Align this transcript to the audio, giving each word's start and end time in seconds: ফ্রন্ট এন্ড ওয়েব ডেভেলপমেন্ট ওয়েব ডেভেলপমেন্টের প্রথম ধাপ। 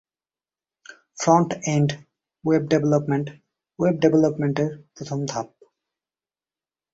ফ্রন্ট 1.17 1.49
এন্ড 1.67 1.89
ওয়েব 2.43 2.63
ডেভেলপমেন্ট 2.71 3.27
ওয়েব 3.79 3.95
ডেভেলপমেন্টের 4.03 4.69
প্রথম 4.95 5.19
ধাপ। 5.25 5.47